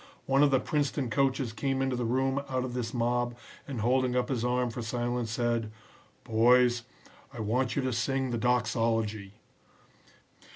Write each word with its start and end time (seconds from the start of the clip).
One 0.25 0.41
of 0.41 0.49
the 0.49 0.59
Princeton 0.59 1.11
coaches 1.11 1.53
came 1.53 1.79
into 1.79 1.95
the 1.95 2.05
room 2.05 2.39
out 2.49 2.65
of 2.65 2.73
this 2.73 2.91
mob, 2.91 3.37
and 3.67 3.81
holding 3.81 4.15
up 4.15 4.29
his 4.29 4.43
arm 4.43 4.71
for 4.71 4.81
silence 4.81 5.29
said, 5.29 5.71
"'Boys, 6.23 6.81
I 7.31 7.39
want 7.39 7.75
you 7.75 7.83
to 7.83 7.93
sing 7.93 8.31
the 8.31 8.39
doxology.'" 8.39 9.33